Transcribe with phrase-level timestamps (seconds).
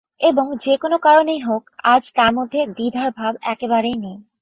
[0.21, 1.63] এবং যে-কোনো কারণেই হোক,
[1.85, 4.17] আজ তার মধ্যে দ্বিধার ভাব একেবারেই নেই।